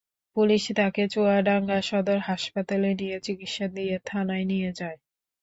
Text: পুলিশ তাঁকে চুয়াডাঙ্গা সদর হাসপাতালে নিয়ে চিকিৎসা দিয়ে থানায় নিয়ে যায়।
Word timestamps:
পুলিশ 0.37 0.63
তাঁকে 0.77 1.03
চুয়াডাঙ্গা 1.07 1.79
সদর 1.81 2.19
হাসপাতালে 2.29 2.89
নিয়ে 2.99 3.17
চিকিৎসা 3.19 3.65
দিয়ে 3.75 3.95
থানায় 4.05 4.45
নিয়ে 4.45 4.69
যায়। 4.79 4.97